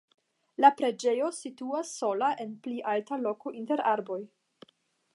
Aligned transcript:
La 0.63 0.71
preĝejo 0.79 1.27
situas 1.41 1.93
sola 2.01 2.31
en 2.47 2.57
pli 2.65 2.81
alta 2.95 3.23
loko 3.29 3.57
inter 3.63 3.89
arboj. 3.95 4.23